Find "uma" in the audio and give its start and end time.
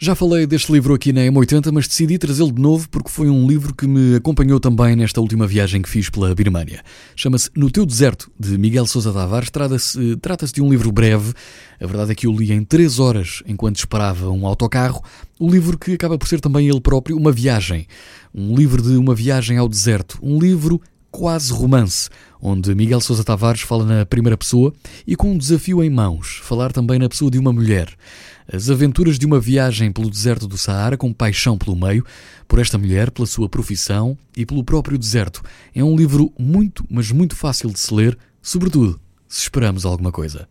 17.16-17.32, 18.96-19.16, 27.38-27.52, 29.26-29.38